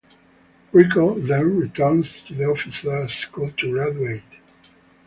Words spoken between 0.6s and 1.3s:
Rico